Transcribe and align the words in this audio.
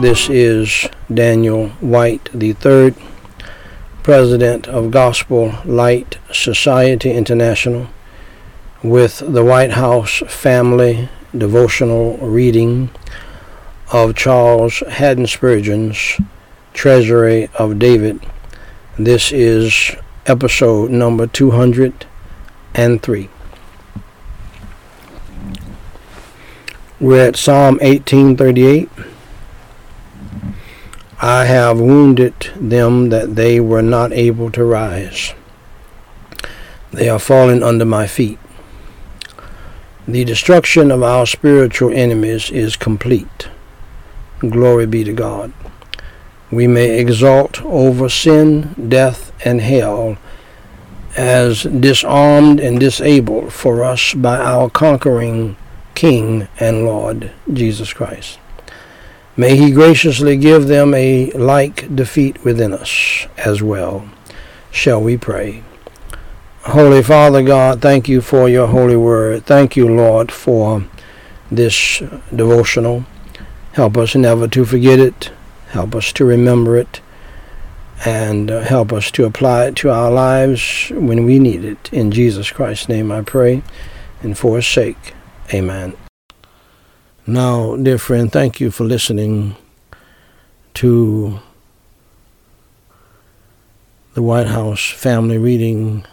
This 0.00 0.30
is 0.30 0.88
Daniel 1.12 1.68
White 1.80 2.30
III, 2.34 2.94
President 4.02 4.66
of 4.66 4.90
Gospel 4.90 5.52
Light 5.66 6.16
Society 6.32 7.10
International, 7.10 7.88
with 8.82 9.18
the 9.18 9.44
White 9.44 9.72
House 9.72 10.22
Family 10.26 11.10
Devotional 11.36 12.16
Reading 12.16 12.88
of 13.92 14.16
Charles 14.16 14.82
Haddon 14.88 15.26
Spurgeon's 15.26 16.18
Treasury 16.72 17.50
of 17.58 17.78
David. 17.78 18.20
This 18.98 19.30
is 19.30 19.94
episode 20.24 20.90
number 20.90 21.26
203. 21.26 23.28
We're 26.98 27.28
at 27.28 27.36
Psalm 27.36 27.76
1838. 27.82 28.88
I 31.22 31.44
have 31.44 31.78
wounded 31.78 32.34
them 32.56 33.10
that 33.10 33.36
they 33.36 33.60
were 33.60 33.82
not 33.82 34.10
able 34.10 34.50
to 34.52 34.64
rise. 34.64 35.34
They 36.92 37.10
are 37.10 37.18
fallen 37.18 37.62
under 37.62 37.84
my 37.84 38.06
feet. 38.06 38.38
The 40.08 40.24
destruction 40.24 40.90
of 40.90 41.02
our 41.02 41.26
spiritual 41.26 41.92
enemies 41.92 42.50
is 42.50 42.74
complete. 42.74 43.48
Glory 44.38 44.86
be 44.86 45.04
to 45.04 45.12
God. 45.12 45.52
We 46.50 46.66
may 46.66 46.98
exult 46.98 47.62
over 47.64 48.08
sin, 48.08 48.74
death, 48.88 49.30
and 49.44 49.60
hell 49.60 50.16
as 51.18 51.64
disarmed 51.64 52.60
and 52.60 52.80
disabled 52.80 53.52
for 53.52 53.84
us 53.84 54.14
by 54.14 54.38
our 54.38 54.70
conquering 54.70 55.58
King 55.94 56.48
and 56.58 56.86
Lord 56.86 57.30
Jesus 57.52 57.92
Christ. 57.92 58.38
May 59.36 59.56
He 59.56 59.70
graciously 59.70 60.36
give 60.36 60.66
them 60.66 60.92
a 60.94 61.30
like 61.32 61.94
defeat 61.94 62.44
within 62.44 62.72
us 62.72 63.26
as 63.36 63.62
well. 63.62 64.08
Shall 64.70 65.00
we 65.00 65.16
pray? 65.16 65.62
Holy 66.64 67.02
Father 67.02 67.42
God, 67.42 67.80
thank 67.80 68.08
you 68.08 68.20
for 68.20 68.48
your 68.48 68.66
holy 68.66 68.96
word. 68.96 69.46
Thank 69.46 69.76
you, 69.76 69.88
Lord, 69.88 70.30
for 70.30 70.84
this 71.50 72.02
devotional. 72.34 73.06
Help 73.72 73.96
us 73.96 74.14
never 74.14 74.46
to 74.48 74.64
forget 74.64 74.98
it. 74.98 75.30
Help 75.68 75.94
us 75.94 76.12
to 76.12 76.24
remember 76.24 76.76
it. 76.76 77.00
And 78.04 78.50
uh, 78.50 78.60
help 78.60 78.92
us 78.92 79.10
to 79.12 79.24
apply 79.24 79.66
it 79.66 79.76
to 79.76 79.90
our 79.90 80.10
lives 80.10 80.90
when 80.94 81.24
we 81.24 81.38
need 81.38 81.64
it. 81.64 81.92
In 81.92 82.10
Jesus 82.10 82.50
Christ's 82.50 82.88
name 82.88 83.10
I 83.10 83.22
pray, 83.22 83.62
and 84.22 84.36
for 84.36 84.56
his 84.56 84.66
sake. 84.66 85.14
Amen. 85.52 85.96
Now, 87.26 87.76
dear 87.76 87.98
friend, 87.98 88.32
thank 88.32 88.60
you 88.60 88.70
for 88.70 88.84
listening 88.84 89.54
to 90.72 91.38
the 94.14 94.22
White 94.22 94.46
House 94.46 94.88
family 94.88 95.36
reading 95.36 96.06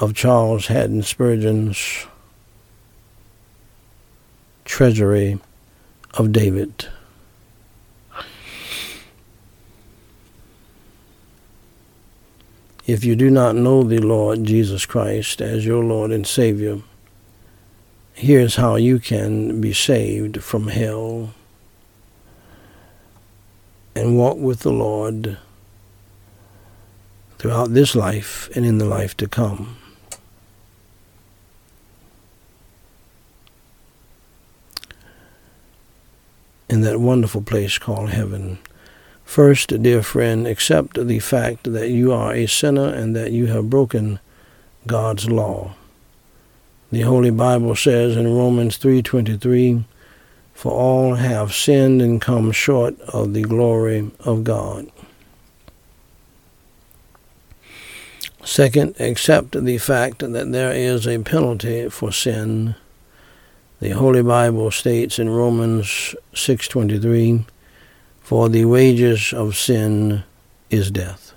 of 0.00 0.14
Charles 0.14 0.66
Haddon 0.66 1.04
Spurgeon's 1.04 2.06
Treasury 4.64 5.38
of 6.14 6.32
David. 6.32 6.88
If 12.84 13.04
you 13.04 13.14
do 13.14 13.30
not 13.30 13.54
know 13.54 13.84
the 13.84 13.98
Lord 13.98 14.42
Jesus 14.42 14.84
Christ 14.86 15.40
as 15.40 15.64
your 15.64 15.84
Lord 15.84 16.10
and 16.10 16.26
Savior, 16.26 16.80
here's 18.18 18.56
how 18.56 18.74
you 18.74 18.98
can 18.98 19.60
be 19.60 19.72
saved 19.72 20.42
from 20.42 20.66
hell 20.66 21.32
and 23.94 24.18
walk 24.18 24.36
with 24.36 24.60
the 24.60 24.72
Lord 24.72 25.38
throughout 27.38 27.74
this 27.74 27.94
life 27.94 28.50
and 28.56 28.66
in 28.66 28.78
the 28.78 28.84
life 28.84 29.16
to 29.18 29.28
come. 29.28 29.76
In 36.68 36.80
that 36.80 37.00
wonderful 37.00 37.42
place 37.42 37.78
called 37.78 38.10
heaven. 38.10 38.58
First, 39.24 39.80
dear 39.80 40.02
friend, 40.02 40.44
accept 40.44 41.06
the 41.06 41.20
fact 41.20 41.72
that 41.72 41.90
you 41.90 42.12
are 42.12 42.34
a 42.34 42.46
sinner 42.46 42.88
and 42.88 43.14
that 43.14 43.30
you 43.30 43.46
have 43.46 43.70
broken 43.70 44.18
God's 44.88 45.30
law. 45.30 45.76
The 46.90 47.02
Holy 47.02 47.30
Bible 47.30 47.76
says 47.76 48.16
in 48.16 48.34
Romans 48.34 48.78
3:23, 48.78 49.84
"For 50.54 50.72
all 50.72 51.16
have 51.16 51.54
sinned 51.54 52.00
and 52.00 52.18
come 52.18 52.50
short 52.50 52.98
of 53.02 53.34
the 53.34 53.42
glory 53.42 54.10
of 54.20 54.42
God." 54.42 54.86
Second, 58.42 58.94
accept 58.98 59.62
the 59.62 59.76
fact 59.76 60.20
that 60.20 60.52
there 60.52 60.72
is 60.72 61.06
a 61.06 61.18
penalty 61.18 61.90
for 61.90 62.10
sin. 62.10 62.74
The 63.80 63.90
Holy 63.90 64.22
Bible 64.22 64.70
states 64.70 65.18
in 65.18 65.28
Romans 65.28 66.14
6:23, 66.34 67.44
"For 68.22 68.48
the 68.48 68.64
wages 68.64 69.34
of 69.34 69.56
sin 69.56 70.22
is 70.70 70.90
death." 70.90 71.27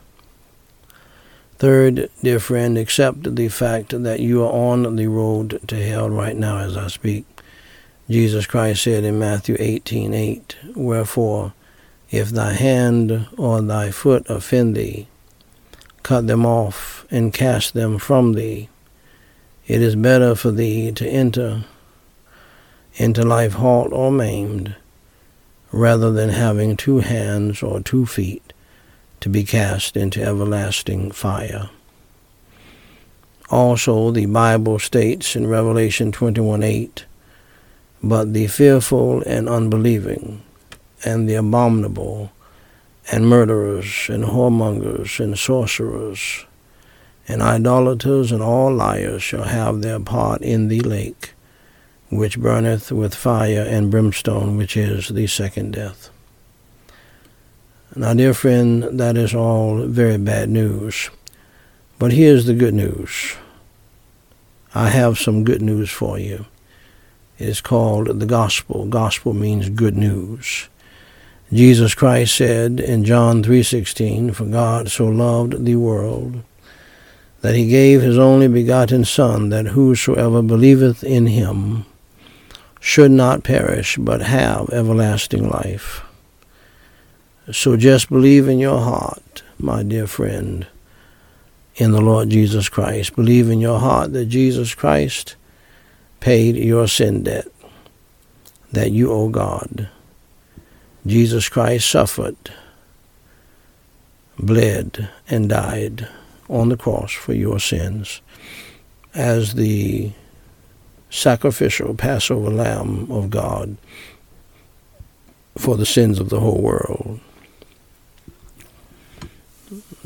Third, 1.62 2.10
dear 2.24 2.40
friend, 2.40 2.76
accept 2.76 3.36
the 3.36 3.48
fact 3.48 4.02
that 4.02 4.20
you 4.20 4.44
are 4.44 4.52
on 4.52 4.96
the 4.96 5.06
road 5.06 5.60
to 5.68 5.76
hell 5.76 6.10
right 6.10 6.36
now 6.36 6.58
as 6.58 6.76
I 6.76 6.88
speak. 6.88 7.24
Jesus 8.10 8.48
Christ 8.48 8.82
said 8.82 9.04
in 9.04 9.20
Matthew 9.20 9.58
18:8, 9.60 10.56
Wherefore, 10.76 11.54
if 12.10 12.32
thy 12.32 12.54
hand 12.54 13.28
or 13.38 13.62
thy 13.62 13.92
foot 13.92 14.26
offend 14.28 14.76
thee, 14.76 15.06
cut 16.02 16.26
them 16.26 16.48
off 16.48 17.06
and 17.12 17.32
cast 17.32 17.76
them 17.76 18.00
from 18.00 18.34
thee. 18.34 18.68
It 19.68 19.84
is 19.84 19.96
better 19.96 20.34
for 20.34 20.50
thee 20.50 20.92
to 20.94 21.08
enter 21.08 21.66
into 22.96 23.22
life 23.24 23.54
halt 23.54 23.94
or 23.94 24.12
maimed, 24.12 24.78
rather 25.72 26.12
than 26.12 26.30
having 26.30 26.76
two 26.76 27.02
hands 27.02 27.62
or 27.62 27.82
two 27.82 28.08
feet 28.08 28.52
to 29.22 29.30
be 29.30 29.44
cast 29.44 29.96
into 29.96 30.22
everlasting 30.22 31.12
fire. 31.12 31.70
Also, 33.50 34.12
the 34.12 34.26
Bible 34.26 34.80
states 34.80 35.36
in 35.36 35.46
Revelation 35.46 36.12
21:8, 36.12 37.06
But 38.04 38.34
the 38.34 38.48
fearful 38.48 39.22
and 39.24 39.48
unbelieving, 39.48 40.42
and 41.06 41.30
the 41.30 41.36
abominable, 41.36 42.32
and 43.12 43.28
murderers, 43.28 44.08
and 44.10 44.24
whoremongers, 44.24 45.20
and 45.20 45.38
sorcerers, 45.38 46.46
and 47.28 47.42
idolaters, 47.42 48.32
and 48.32 48.42
all 48.42 48.74
liars 48.74 49.22
shall 49.22 49.44
have 49.44 49.82
their 49.82 50.00
part 50.00 50.42
in 50.42 50.68
the 50.68 50.80
lake, 50.80 51.34
which 52.10 52.40
burneth 52.40 52.92
with 52.92 53.14
fire 53.14 53.66
and 53.70 53.92
brimstone, 53.92 54.58
which 54.58 54.76
is 54.76 55.10
the 55.10 55.28
second 55.28 55.74
death. 55.74 56.10
Now, 57.94 58.14
dear 58.14 58.34
friend, 58.34 58.84
that 59.00 59.18
is 59.18 59.36
all 59.36 59.86
very 59.86 60.18
bad 60.18 60.50
news. 60.50 61.10
But 62.00 62.14
here's 62.14 62.46
the 62.46 62.54
good 62.54 62.74
news. 62.74 63.36
I 64.74 64.88
have 64.88 65.20
some 65.20 65.44
good 65.44 65.62
news 65.62 65.90
for 65.92 66.18
you. 66.18 66.46
It 67.38 67.50
is 67.50 67.60
called 67.60 68.22
the 68.22 68.26
gospel. 68.26 68.86
Gospel 68.86 69.34
means 69.34 69.68
good 69.68 69.98
news. 69.98 70.70
Jesus 71.52 71.94
Christ 71.94 72.34
said 72.34 72.80
in 72.80 73.04
John 73.04 73.44
3:16, 73.44 74.32
"For 74.32 74.46
God 74.46 74.90
so 74.90 75.08
loved 75.08 75.66
the 75.66 75.76
world 75.76 76.44
that 77.42 77.56
he 77.56 77.68
gave 77.68 78.02
his 78.02 78.18
only 78.18 78.48
begotten 78.48 79.04
son 79.04 79.50
that 79.50 79.76
whosoever 79.76 80.42
believeth 80.42 81.04
in 81.04 81.28
him 81.28 81.84
should 82.80 83.12
not 83.12 83.44
perish 83.44 83.98
but 83.98 84.22
have 84.22 84.70
everlasting 84.70 85.50
life." 85.50 86.04
So 87.50 87.76
just 87.76 88.10
believe 88.10 88.48
in 88.48 88.60
your 88.60 88.80
heart, 88.80 89.42
my 89.58 89.82
dear 89.82 90.06
friend, 90.06 90.68
in 91.76 91.92
the 91.92 92.02
Lord 92.02 92.30
Jesus 92.30 92.70
Christ. 92.70 93.16
Believe 93.16 93.50
in 93.50 93.60
your 93.60 93.80
heart 93.80 94.14
that 94.14 94.26
Jesus 94.26 94.76
Christ 94.76 95.36
paid 96.20 96.56
your 96.56 96.88
sin 96.88 97.24
debt 97.24 97.48
that 98.72 98.92
you 98.92 99.12
owe 99.12 99.30
God. 99.30 99.90
Jesus 101.06 101.50
Christ 101.50 101.90
suffered, 101.90 102.38
bled, 104.38 105.10
and 105.28 105.50
died 105.50 106.08
on 106.50 106.70
the 106.70 106.78
cross 106.78 107.12
for 107.12 107.34
your 107.34 107.60
sins 107.60 108.22
as 109.14 109.56
the 109.56 110.12
sacrificial 111.10 111.94
Passover 111.96 112.50
lamb 112.50 113.12
of 113.12 113.30
God 113.30 113.78
for 115.58 115.76
the 115.76 115.86
sins 115.86 116.20
of 116.20 116.30
the 116.30 116.40
whole 116.40 116.62
world. 116.62 117.20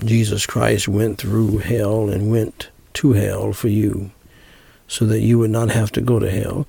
Jesus 0.03 0.45
Christ 0.45 0.87
went 0.87 1.17
through 1.17 1.59
hell 1.59 2.09
and 2.09 2.29
went 2.29 2.69
to 2.95 3.13
hell 3.13 3.53
for 3.53 3.69
you 3.69 4.11
so 4.87 5.05
that 5.05 5.21
you 5.21 5.39
would 5.39 5.51
not 5.51 5.71
have 5.71 5.91
to 5.93 6.01
go 6.01 6.19
to 6.19 6.29
hell. 6.29 6.67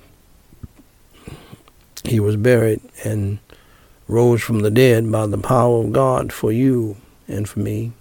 He 2.05 2.19
was 2.19 2.37
buried 2.37 2.81
and 3.03 3.39
rose 4.07 4.41
from 4.41 4.59
the 4.59 4.71
dead 4.71 5.11
by 5.11 5.27
the 5.27 5.37
power 5.37 5.83
of 5.83 5.91
God 5.91 6.31
for 6.31 6.51
you 6.51 6.97
and 7.27 7.47
for 7.47 7.59
me 7.59 7.91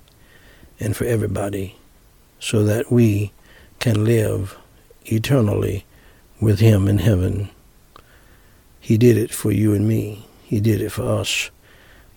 and 0.78 0.96
for 0.96 1.04
everybody 1.04 1.76
so 2.38 2.62
that 2.64 2.92
we 2.92 3.32
can 3.80 4.04
live 4.04 4.56
eternally 5.06 5.84
with 6.40 6.60
him 6.60 6.86
in 6.86 6.98
heaven. 6.98 7.48
He 8.80 8.96
did 8.96 9.16
it 9.16 9.32
for 9.32 9.50
you 9.50 9.74
and 9.74 9.88
me. 9.88 10.26
He 10.44 10.60
did 10.60 10.80
it 10.80 10.90
for 10.90 11.02
us. 11.02 11.50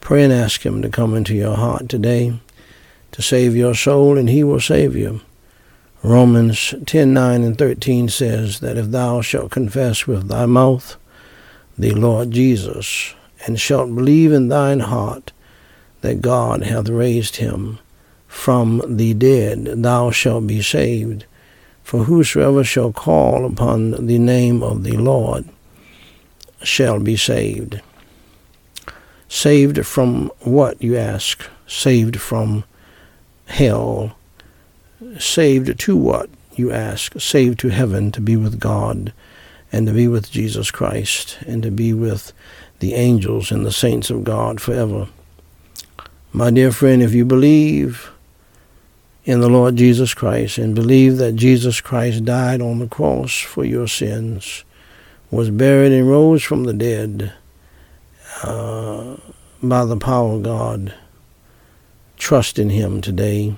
Pray 0.01 0.23
and 0.23 0.31
ask 0.31 0.63
him 0.65 0.81
to 0.83 0.89
come 0.89 1.15
into 1.15 1.33
your 1.33 1.55
heart 1.55 1.89
today 1.89 2.39
to 3.11 3.21
save 3.21 3.55
your 3.55 3.75
soul, 3.75 4.17
and 4.17 4.29
he 4.29 4.43
will 4.43 4.59
save 4.59 4.95
you. 4.95 5.21
Romans 6.01 6.73
10 6.85 7.13
9 7.13 7.43
and 7.43 7.57
13 7.57 8.07
says 8.07 8.61
that 8.61 8.77
if 8.77 8.87
thou 8.87 9.21
shalt 9.21 9.51
confess 9.51 10.07
with 10.07 10.27
thy 10.27 10.45
mouth 10.45 10.95
the 11.77 11.91
Lord 11.91 12.31
Jesus, 12.31 13.13
and 13.45 13.59
shalt 13.59 13.93
believe 13.93 14.31
in 14.31 14.49
thine 14.49 14.81
heart 14.81 15.31
that 16.01 16.21
God 16.21 16.63
hath 16.63 16.89
raised 16.89 17.37
him 17.37 17.79
from 18.27 18.81
the 18.87 19.13
dead, 19.13 19.65
thou 19.83 20.11
shalt 20.11 20.47
be 20.47 20.61
saved. 20.61 21.25
For 21.83 22.03
whosoever 22.03 22.63
shall 22.63 22.91
call 22.91 23.45
upon 23.45 24.05
the 24.05 24.19
name 24.19 24.61
of 24.61 24.83
the 24.83 24.97
Lord 24.97 25.45
shall 26.61 26.99
be 26.99 27.15
saved. 27.15 27.81
Saved 29.27 29.85
from 29.85 30.31
what, 30.41 30.81
you 30.81 30.95
ask? 30.95 31.47
Saved 31.67 32.19
from 32.19 32.63
hell. 33.49 34.15
Saved 35.17 35.79
to 35.79 35.95
what, 35.95 36.29
you 36.55 36.71
ask? 36.71 37.19
Saved 37.19 37.59
to 37.59 37.69
heaven 37.69 38.11
to 38.11 38.21
be 38.21 38.35
with 38.35 38.59
God 38.59 39.13
and 39.71 39.87
to 39.87 39.93
be 39.93 40.07
with 40.07 40.31
Jesus 40.31 40.71
Christ 40.71 41.37
and 41.45 41.63
to 41.63 41.71
be 41.71 41.93
with 41.93 42.33
the 42.79 42.93
angels 42.93 43.51
and 43.51 43.65
the 43.65 43.71
saints 43.71 44.09
of 44.09 44.23
God 44.23 44.61
forever. 44.61 45.07
My 46.31 46.51
dear 46.51 46.71
friend, 46.71 47.01
if 47.01 47.13
you 47.13 47.25
believe 47.25 48.11
in 49.25 49.41
the 49.41 49.49
Lord 49.49 49.75
Jesus 49.75 50.13
Christ 50.13 50.57
and 50.57 50.75
believe 50.75 51.17
that 51.17 51.35
Jesus 51.35 51.81
Christ 51.81 52.25
died 52.25 52.61
on 52.61 52.79
the 52.79 52.87
cross 52.87 53.39
for 53.39 53.63
your 53.65 53.87
sins, 53.87 54.63
was 55.31 55.49
buried 55.49 55.91
and 55.91 56.09
rose 56.09 56.43
from 56.43 56.63
the 56.63 56.73
dead 56.73 57.33
uh, 58.43 59.17
by 59.61 59.85
the 59.85 59.97
power 59.97 60.35
of 60.35 60.43
God, 60.43 60.93
trust 62.19 62.59
in 62.59 62.69
him 62.69 63.01
today. 63.01 63.55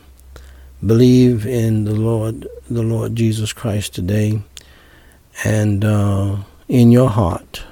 Believe 0.85 1.45
in 1.45 1.83
the 1.83 1.95
Lord, 1.95 2.47
the 2.69 2.83
Lord 2.83 3.15
Jesus 3.15 3.51
Christ 3.51 3.93
today, 3.93 4.41
and 5.43 5.83
uh, 5.83 6.37
in 6.69 6.91
your 6.91 7.09
heart. 7.09 7.63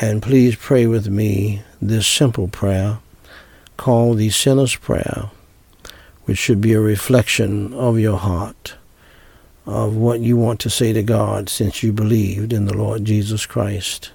And 0.00 0.22
please 0.22 0.56
pray 0.56 0.86
with 0.86 1.08
me 1.08 1.62
this 1.80 2.06
simple 2.06 2.48
prayer 2.48 2.98
called 3.76 4.18
the 4.18 4.30
Sinner's 4.30 4.74
Prayer, 4.74 5.30
which 6.24 6.38
should 6.38 6.60
be 6.60 6.72
a 6.72 6.80
reflection 6.80 7.74
of 7.74 7.98
your 7.98 8.18
heart, 8.18 8.74
of 9.66 9.94
what 9.94 10.20
you 10.20 10.36
want 10.36 10.60
to 10.60 10.70
say 10.70 10.92
to 10.92 11.02
God 11.02 11.48
since 11.48 11.82
you 11.82 11.92
believed 11.92 12.52
in 12.52 12.64
the 12.64 12.76
Lord 12.76 13.04
Jesus 13.04 13.46
Christ. 13.46 14.10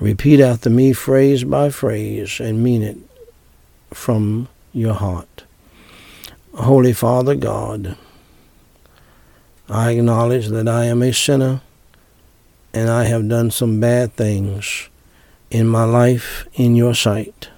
Repeat 0.00 0.40
after 0.40 0.68
me 0.68 0.92
phrase 0.92 1.44
by 1.44 1.70
phrase 1.70 2.40
and 2.40 2.62
mean 2.62 2.82
it 2.82 2.98
from 3.94 4.48
your 4.72 4.94
heart. 4.94 5.44
Holy 6.54 6.92
Father 6.92 7.34
God, 7.34 7.96
I 9.68 9.92
acknowledge 9.92 10.48
that 10.48 10.68
I 10.68 10.84
am 10.84 11.02
a 11.02 11.12
sinner 11.12 11.62
and 12.72 12.90
I 12.90 13.04
have 13.04 13.28
done 13.28 13.50
some 13.50 13.80
bad 13.80 14.12
things 14.14 14.88
in 15.50 15.66
my 15.66 15.84
life 15.84 16.46
in 16.54 16.74
your 16.74 16.94
sight. 16.94 17.48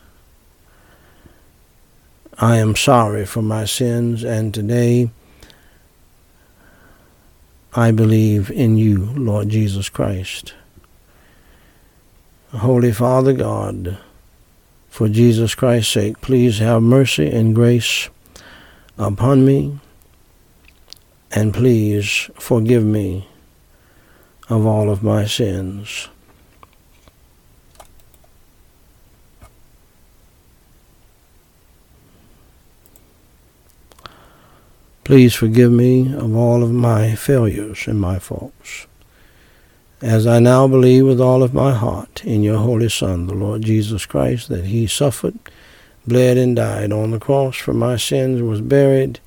I 2.39 2.57
am 2.57 2.77
sorry 2.77 3.25
for 3.25 3.43
my 3.43 3.65
sins 3.65 4.23
and 4.23 4.53
today 4.53 5.11
I 7.75 7.91
believe 7.93 8.51
in 8.51 8.77
you, 8.77 9.07
Lord 9.17 9.49
Jesus 9.49 9.89
Christ. 9.89 10.55
Holy 12.53 12.93
Father 12.93 13.33
God, 13.33 13.99
for 14.97 15.11
Jesus 15.11 15.55
Christ's 15.55 15.93
sake, 15.93 16.23
please 16.23 16.59
have 16.59 16.81
mercy 16.81 17.31
and 17.31 17.55
grace 17.55 18.09
upon 18.97 19.45
me, 19.45 19.79
and 21.31 21.53
please 21.53 22.31
forgive 22.37 22.83
me 22.83 23.29
of 24.49 24.65
all 24.65 24.89
of 24.89 25.03
my 25.03 25.27
sins. 25.27 26.09
Please 35.05 35.35
forgive 35.35 35.71
me 35.71 36.15
of 36.15 36.35
all 36.35 36.63
of 36.63 36.73
my 36.73 37.15
failures 37.15 37.87
and 37.87 38.01
my 38.01 38.19
faults 38.19 38.87
as 40.03 40.27
I 40.27 40.41
now 40.41 40.69
believe 40.69 41.07
with 41.07 41.21
all 41.21 41.43
of 41.43 41.55
my 41.55 41.73
heart 41.73 42.25
in 42.25 42.43
your 42.43 42.59
Holy 42.59 42.89
Son, 42.89 43.27
the 43.27 43.35
Lord 43.35 43.63
Jesus 43.63 44.05
Christ, 44.05 44.49
that 44.49 44.67
he 44.67 44.87
suffered, 44.87 45.39
bled, 46.07 46.37
and 46.37 46.55
died 46.55 46.93
on 46.93 47.11
the 47.13 47.19
cross 47.19 47.57
for 47.57 47.73
my 47.73 47.97
sins, 47.97 48.43
was 48.43 48.61
buried, 48.61 49.21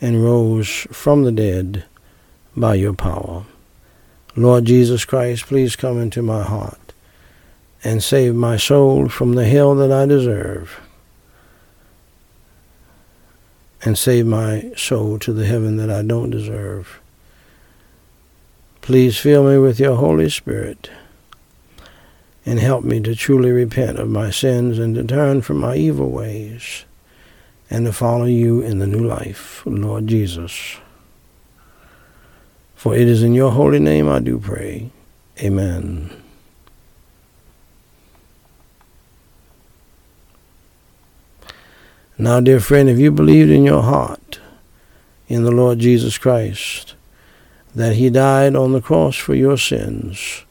and 0.00 0.24
rose 0.24 0.86
from 0.90 1.24
the 1.24 1.32
dead 1.32 1.84
by 2.56 2.74
your 2.74 2.94
power. 2.94 3.44
Lord 4.36 4.64
Jesus 4.64 5.04
Christ, 5.04 5.46
please 5.46 5.76
come 5.76 6.00
into 6.00 6.22
my 6.22 6.42
heart 6.42 6.92
and 7.84 8.02
save 8.02 8.34
my 8.34 8.56
soul 8.56 9.08
from 9.08 9.34
the 9.34 9.46
hell 9.46 9.74
that 9.76 9.92
I 9.92 10.04
deserve, 10.06 10.80
and 13.82 13.96
save 13.96 14.26
my 14.26 14.72
soul 14.76 15.20
to 15.20 15.32
the 15.32 15.46
heaven 15.46 15.76
that 15.76 15.90
I 15.90 16.02
don't 16.02 16.30
deserve. 16.30 17.00
Please 18.88 19.18
fill 19.18 19.44
me 19.44 19.58
with 19.58 19.78
your 19.78 19.96
Holy 19.96 20.30
Spirit 20.30 20.90
and 22.46 22.58
help 22.58 22.84
me 22.84 23.00
to 23.00 23.14
truly 23.14 23.50
repent 23.50 23.98
of 23.98 24.08
my 24.08 24.30
sins 24.30 24.78
and 24.78 24.94
to 24.94 25.04
turn 25.04 25.42
from 25.42 25.58
my 25.58 25.76
evil 25.76 26.08
ways 26.08 26.86
and 27.68 27.84
to 27.84 27.92
follow 27.92 28.24
you 28.24 28.62
in 28.62 28.78
the 28.78 28.86
new 28.86 29.06
life, 29.06 29.62
Lord 29.66 30.06
Jesus. 30.06 30.78
For 32.76 32.94
it 32.94 33.06
is 33.06 33.22
in 33.22 33.34
your 33.34 33.50
holy 33.50 33.78
name 33.78 34.08
I 34.08 34.20
do 34.20 34.38
pray. 34.38 34.90
Amen. 35.38 36.10
Now, 42.16 42.40
dear 42.40 42.60
friend, 42.60 42.88
if 42.88 42.98
you 42.98 43.12
believed 43.12 43.50
in 43.50 43.64
your 43.64 43.82
heart 43.82 44.40
in 45.28 45.42
the 45.42 45.50
Lord 45.50 45.78
Jesus 45.78 46.16
Christ, 46.16 46.94
that 47.74 47.96
he 47.96 48.10
died 48.10 48.56
on 48.56 48.72
the 48.72 48.80
cross 48.80 49.16
for 49.16 49.34
your 49.34 49.56
sins, 49.56 50.44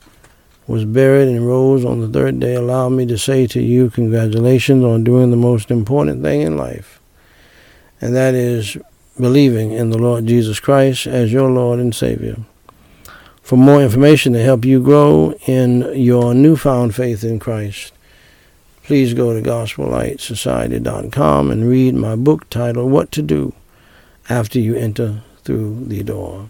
was 0.67 0.85
buried 0.85 1.29
and 1.29 1.47
rose 1.47 1.85
on 1.85 2.01
the 2.01 2.07
third 2.07 2.39
day, 2.39 2.55
allow 2.55 2.89
me 2.89 3.05
to 3.05 3.17
say 3.17 3.47
to 3.47 3.61
you, 3.61 3.89
congratulations 3.89 4.83
on 4.83 5.03
doing 5.03 5.31
the 5.31 5.37
most 5.37 5.71
important 5.71 6.21
thing 6.21 6.41
in 6.41 6.57
life, 6.57 6.99
and 8.01 8.13
that 8.15 8.33
is 8.33 8.77
believing 9.19 9.71
in 9.71 9.89
the 9.89 9.97
Lord 9.97 10.27
Jesus 10.27 10.59
Christ 10.59 11.07
as 11.07 11.33
your 11.33 11.49
Lord 11.49 11.79
and 11.79 11.95
Savior. 11.95 12.37
For 13.41 13.55
more 13.55 13.81
information 13.81 14.33
to 14.33 14.43
help 14.43 14.65
you 14.65 14.83
grow 14.83 15.33
in 15.45 15.89
your 15.95 16.33
newfound 16.33 16.95
faith 16.95 17.23
in 17.23 17.39
Christ, 17.39 17.93
please 18.83 19.13
go 19.13 19.33
to 19.33 19.41
GospelLightSociety.com 19.41 21.49
and 21.49 21.69
read 21.69 21.95
my 21.95 22.17
book 22.17 22.49
titled 22.49 22.91
What 22.91 23.09
to 23.13 23.21
Do 23.21 23.53
After 24.29 24.59
You 24.59 24.75
Enter 24.75 25.21
Through 25.43 25.85
the 25.85 26.03
Door. 26.03 26.49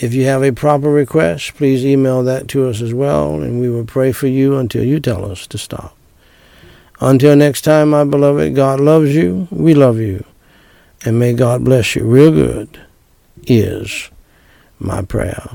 If 0.00 0.14
you 0.14 0.26
have 0.26 0.44
a 0.44 0.52
proper 0.52 0.90
request, 0.90 1.56
please 1.56 1.84
email 1.84 2.22
that 2.22 2.46
to 2.48 2.68
us 2.68 2.80
as 2.80 2.94
well, 2.94 3.42
and 3.42 3.60
we 3.60 3.68
will 3.68 3.84
pray 3.84 4.12
for 4.12 4.28
you 4.28 4.56
until 4.56 4.84
you 4.84 5.00
tell 5.00 5.28
us 5.28 5.46
to 5.48 5.58
stop. 5.58 5.96
Until 7.00 7.34
next 7.34 7.62
time, 7.62 7.90
my 7.90 8.04
beloved, 8.04 8.54
God 8.54 8.78
loves 8.78 9.14
you, 9.14 9.48
we 9.50 9.74
love 9.74 9.98
you, 9.98 10.24
and 11.04 11.18
may 11.18 11.32
God 11.32 11.64
bless 11.64 11.96
you 11.96 12.04
real 12.04 12.30
good, 12.30 12.80
is 13.46 14.08
my 14.78 15.02
prayer. 15.02 15.50